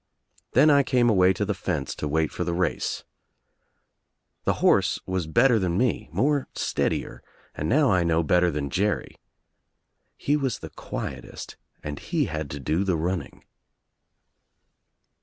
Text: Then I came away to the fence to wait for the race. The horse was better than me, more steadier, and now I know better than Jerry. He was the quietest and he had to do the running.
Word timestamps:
Then 0.53 0.71
I 0.71 0.81
came 0.81 1.11
away 1.11 1.31
to 1.33 1.45
the 1.45 1.53
fence 1.53 1.93
to 1.97 2.07
wait 2.07 2.31
for 2.31 2.43
the 2.43 2.55
race. 2.55 3.03
The 4.45 4.53
horse 4.65 4.99
was 5.05 5.27
better 5.27 5.59
than 5.59 5.77
me, 5.77 6.09
more 6.11 6.47
steadier, 6.55 7.21
and 7.53 7.69
now 7.69 7.91
I 7.91 8.03
know 8.03 8.23
better 8.23 8.49
than 8.49 8.71
Jerry. 8.71 9.17
He 10.17 10.35
was 10.35 10.57
the 10.57 10.71
quietest 10.71 11.55
and 11.83 11.99
he 11.99 12.25
had 12.25 12.49
to 12.49 12.59
do 12.59 12.83
the 12.83 12.97
running. 12.97 13.43